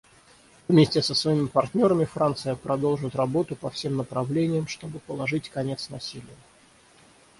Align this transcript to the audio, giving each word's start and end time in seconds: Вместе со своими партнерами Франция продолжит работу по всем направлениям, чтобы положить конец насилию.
Вместе 0.67 1.03
со 1.03 1.13
своими 1.13 1.45
партнерами 1.45 2.05
Франция 2.05 2.55
продолжит 2.55 3.15
работу 3.15 3.55
по 3.55 3.69
всем 3.69 3.97
направлениям, 3.97 4.65
чтобы 4.65 4.97
положить 4.97 5.49
конец 5.49 5.89
насилию. 5.91 6.35